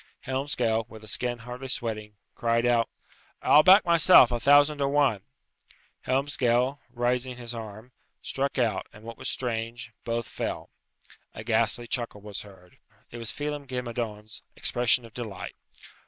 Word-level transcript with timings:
Helmsgail, 0.25 0.87
with 0.89 1.03
a 1.03 1.07
skin 1.07 1.37
hardly 1.45 1.67
sweating, 1.67 2.15
cried 2.33 2.65
out, 2.65 2.89
"I'll 3.43 3.61
back 3.61 3.85
myself, 3.85 4.31
a 4.31 4.39
thousand 4.39 4.79
to 4.79 4.87
one." 4.87 5.21
Helmsgail, 6.07 6.79
raising 6.89 7.37
his 7.37 7.53
arm, 7.53 7.91
struck 8.19 8.57
out; 8.57 8.87
and, 8.91 9.03
what 9.03 9.19
was 9.19 9.29
strange, 9.29 9.91
both 10.03 10.27
fell. 10.27 10.71
A 11.35 11.43
ghastly 11.43 11.85
chuckle 11.85 12.21
was 12.21 12.41
heard. 12.41 12.79
It 13.11 13.17
was 13.19 13.31
Phelem 13.31 13.67
ghe 13.67 13.79
Madone's 13.83 14.41
expression 14.55 15.05
of 15.05 15.13
delight. 15.13 15.55